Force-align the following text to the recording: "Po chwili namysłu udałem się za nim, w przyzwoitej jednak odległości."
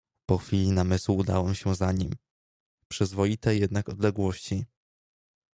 "Po 0.25 0.37
chwili 0.37 0.71
namysłu 0.71 1.17
udałem 1.17 1.55
się 1.55 1.75
za 1.75 1.91
nim, 1.91 2.11
w 2.77 2.85
przyzwoitej 2.87 3.59
jednak 3.61 3.89
odległości." 3.89 4.65